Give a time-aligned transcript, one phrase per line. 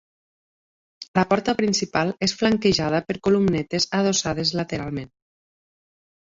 [1.19, 5.15] La porta principal és flanquejada per columnetes adossades lateralment.